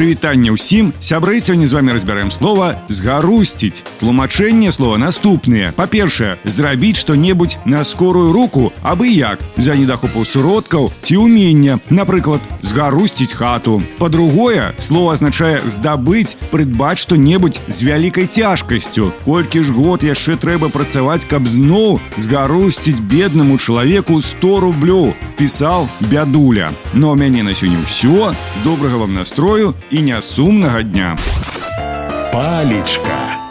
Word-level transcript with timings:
Прывітанне 0.00 0.48
ўсім 0.48 0.94
сябры 0.96 1.44
сёння 1.44 1.68
з 1.68 1.76
вами 1.76 1.92
разбярэм 1.92 2.30
слова 2.32 2.80
згарусціць 2.88 3.84
тлумачэнне 4.00 4.72
слова 4.72 4.96
наступныя 4.96 5.76
па-першае 5.76 6.40
зрабіць 6.40 6.96
што-небудзь 7.04 7.58
на 7.68 7.84
скорую 7.84 8.32
руку 8.32 8.72
абы 8.80 9.12
як 9.12 9.44
за 9.60 9.76
недахопу 9.76 10.24
сродкаў 10.24 10.88
ці 11.04 11.20
ўмення 11.20 11.84
напрыклад 11.92 12.40
згарусціць 12.64 13.36
хату 13.36 13.82
па-другое 14.00 14.72
слово 14.80 15.12
азначае 15.20 15.60
здабыць 15.68 16.32
прыдбаць 16.48 17.04
што-небудзь 17.04 17.60
з 17.68 17.78
вялікай 17.84 18.24
цяжкасцю 18.24 19.12
колькі 19.28 19.60
ж 19.60 19.76
год 19.76 20.00
яшчэ 20.00 20.40
трэба 20.40 20.72
працаваць 20.72 21.28
каб 21.28 21.44
зноў 21.44 22.00
згарусціць 22.16 23.04
беднаму 23.04 23.60
чалавеку 23.60 24.16
100 24.16 24.64
рублёў 24.64 25.12
пісаў 25.36 25.92
бядуля 26.08 26.72
но 26.96 27.12
у 27.12 27.20
мяне 27.20 27.44
на 27.44 27.52
сёння 27.52 27.84
ўсё 27.84 28.32
добрага 28.64 28.96
вам 29.04 29.12
настрою 29.12 29.76
і 29.89 30.01
нясумнага 30.01 30.83
дня. 30.83 31.17
Палечка 32.33 33.44